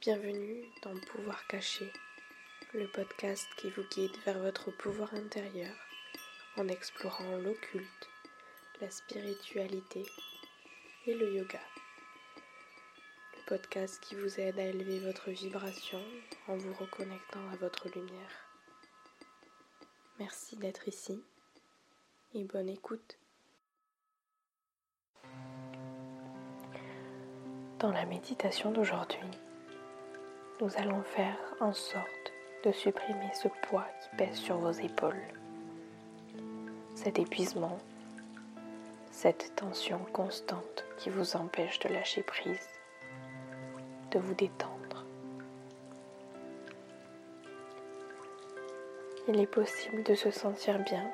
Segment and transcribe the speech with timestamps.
[0.00, 1.92] Bienvenue dans Pouvoir caché,
[2.72, 5.74] le podcast qui vous guide vers votre pouvoir intérieur
[6.56, 8.08] en explorant l'occulte,
[8.80, 10.06] la spiritualité
[11.06, 11.60] et le yoga.
[13.36, 16.00] Le podcast qui vous aide à élever votre vibration
[16.48, 18.48] en vous reconnectant à votre lumière.
[20.18, 21.22] Merci d'être ici
[22.32, 23.18] et bonne écoute.
[27.80, 29.28] Dans la méditation d'aujourd'hui,
[30.60, 32.32] nous allons faire en sorte
[32.64, 35.22] de supprimer ce poids qui pèse sur vos épaules,
[36.94, 37.78] cet épuisement,
[39.10, 42.68] cette tension constante qui vous empêche de lâcher prise,
[44.10, 45.04] de vous détendre.
[49.28, 51.10] Il est possible de se sentir bien,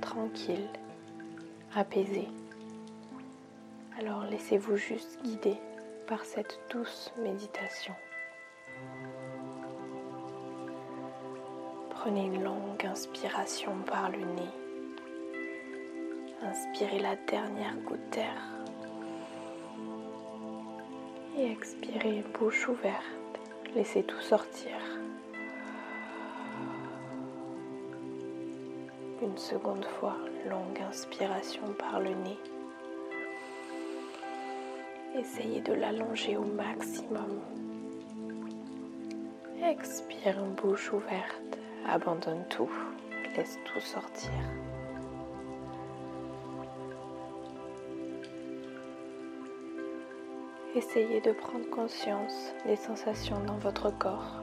[0.00, 0.68] tranquille,
[1.74, 2.28] apaisé
[3.98, 5.56] alors laissez-vous juste guider
[6.06, 7.94] par cette douce méditation.
[12.08, 14.50] Prenez une longue inspiration par le nez.
[16.42, 18.42] Inspirez la dernière goutte d'air.
[21.36, 23.04] Et expirez bouche ouverte.
[23.74, 24.78] Laissez tout sortir.
[29.20, 30.16] Une seconde fois,
[30.48, 32.38] longue inspiration par le nez.
[35.14, 37.42] Essayez de l'allonger au maximum.
[39.62, 41.57] Expire, bouche ouverte.
[41.88, 42.70] Abandonne tout.
[43.36, 44.30] Laisse tout sortir.
[50.74, 54.42] Essayez de prendre conscience des sensations dans votre corps.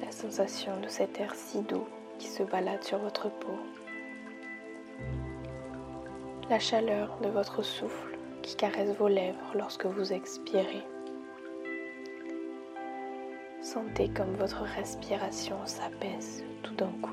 [0.00, 1.86] La sensation de cet air si doux
[2.18, 3.58] qui se balade sur votre peau
[6.48, 10.84] la chaleur de votre souffle qui caresse vos lèvres lorsque vous expirez.
[13.76, 17.12] Sentez comme votre respiration s'apaise tout d'un coup.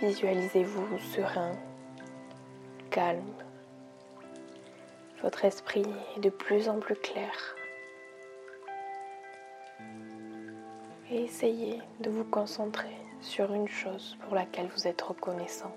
[0.00, 1.50] Visualisez-vous serein,
[2.92, 3.34] calme.
[5.20, 5.84] Votre esprit
[6.16, 7.56] est de plus en plus clair.
[11.10, 15.74] Et essayez de vous concentrer sur une chose pour laquelle vous êtes reconnaissant.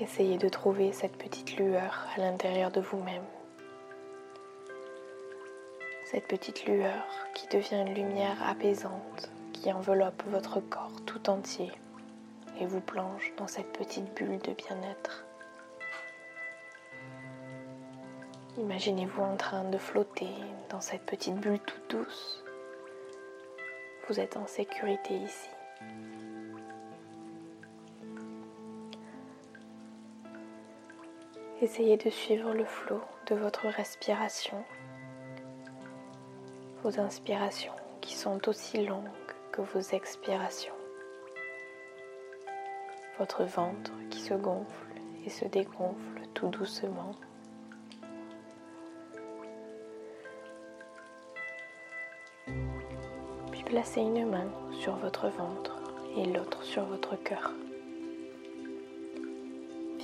[0.00, 3.24] Essayez de trouver cette petite lueur à l'intérieur de vous-même.
[6.04, 11.72] Cette petite lueur qui devient une lumière apaisante qui enveloppe votre corps tout entier
[12.60, 15.24] et vous plonge dans cette petite bulle de bien-être.
[18.58, 20.30] Imaginez-vous en train de flotter
[20.70, 22.42] dans cette petite bulle toute douce
[24.08, 25.48] vous êtes en sécurité ici.
[31.62, 34.62] Essayez de suivre le flot de votre respiration,
[36.82, 39.08] vos inspirations qui sont aussi longues
[39.52, 40.74] que vos expirations,
[43.18, 47.12] votre ventre qui se gonfle et se dégonfle tout doucement.
[53.66, 54.48] placez une main
[54.80, 55.76] sur votre ventre
[56.16, 57.52] et l'autre sur votre cœur.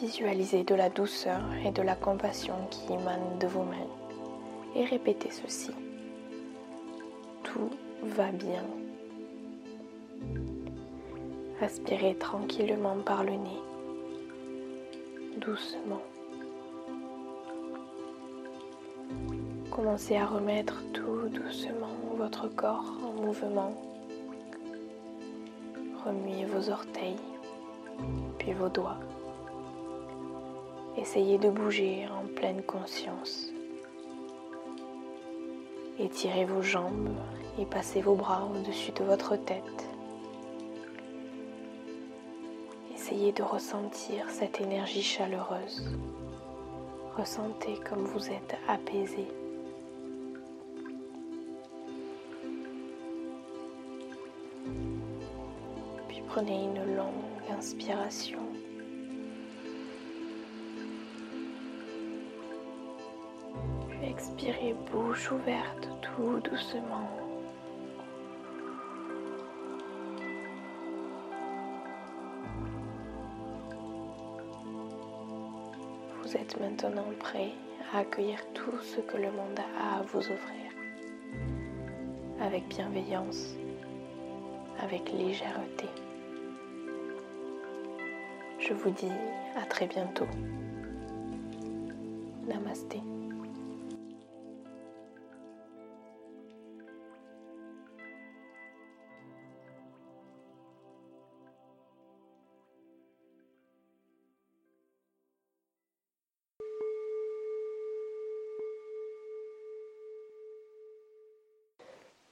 [0.02, 3.86] Visualisez de la douceur et de la compassion qui émanent de vos mains
[4.74, 5.70] et répétez ceci.
[7.44, 7.70] Tout
[8.02, 8.64] va bien.
[11.60, 13.60] Aspirez tranquillement par le nez,
[15.36, 16.02] doucement.
[19.70, 23.72] Commencez à remettre tout doucement votre corps en mouvement.
[26.04, 27.20] Remuez vos orteils,
[28.40, 28.98] puis vos doigts.
[30.96, 33.50] Essayez de bouger en pleine conscience.
[35.98, 37.10] Étirez vos jambes
[37.58, 39.88] et passez vos bras au-dessus de votre tête.
[42.94, 45.90] Essayez de ressentir cette énergie chaleureuse.
[47.16, 49.26] Ressentez comme vous êtes apaisé.
[56.34, 57.12] Prenez une longue
[57.58, 58.38] inspiration.
[64.12, 67.08] Expirez bouche ouverte tout doucement.
[76.22, 77.52] Vous êtes maintenant prêt
[77.92, 80.70] à accueillir tout ce que le monde a à vous offrir
[82.40, 83.56] avec bienveillance,
[84.78, 85.86] avec légèreté.
[88.58, 89.16] Je vous dis
[89.56, 90.28] à très bientôt.
[92.46, 93.00] Namasté.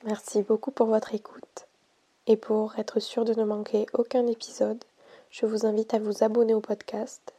[0.04, 1.66] Merci beaucoup pour votre écoute.
[2.26, 4.82] Et pour être sûr de ne manquer aucun épisode,
[5.30, 7.34] je vous invite à vous abonner au podcast,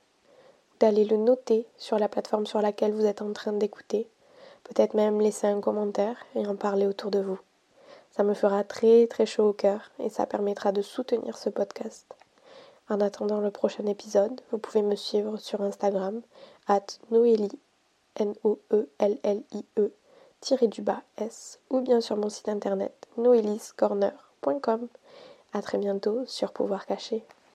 [0.80, 4.08] d'aller le noter sur la plateforme sur laquelle vous êtes en train d'écouter,
[4.64, 7.40] peut-être même laisser un commentaire et en parler autour de vous.
[8.12, 12.06] Ça me fera très très chaud au cœur et ça permettra de soutenir ce podcast.
[12.90, 16.22] En attendant le prochain épisode, vous pouvez me suivre sur Instagram,
[16.68, 17.58] at Noélie,
[18.18, 19.92] N-O-E-L-L-I-E,
[20.68, 24.88] du bas S ou bien sur mon site internet noeliscorner.com.
[25.54, 27.24] À très bientôt sur Pouvoir Caché.